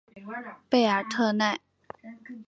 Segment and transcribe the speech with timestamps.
[0.67, 1.59] 贝尔特奈。